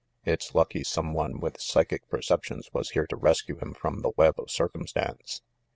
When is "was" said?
2.73-2.89